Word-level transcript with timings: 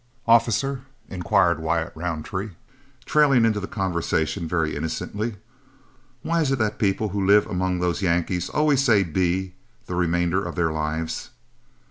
"Officer," 0.27 0.81
inquired 1.09 1.59
Wyatt 1.59 1.91
Roundtree, 1.93 2.53
trailing 3.05 3.45
into 3.45 3.59
the 3.59 3.67
conversation 3.67 4.47
very 4.47 4.75
innocently, 4.75 5.35
"why 6.23 6.41
is 6.41 6.51
it 6.51 6.57
that 6.57 6.79
people 6.79 7.09
who 7.09 7.23
live 7.23 7.45
up 7.45 7.51
among 7.51 7.79
those 7.79 8.01
Yankees 8.01 8.49
always 8.49 8.83
say 8.83 9.03
'be' 9.03 9.53
the 9.85 9.93
remainder 9.93 10.43
of 10.43 10.55
their 10.55 10.71
lives?" 10.71 11.29